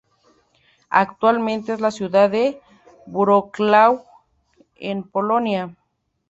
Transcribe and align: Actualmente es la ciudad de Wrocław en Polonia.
Actualmente 0.89 1.73
es 1.73 1.79
la 1.79 1.91
ciudad 1.91 2.27
de 2.31 2.59
Wrocław 3.05 4.01
en 4.77 5.03
Polonia. 5.03 5.75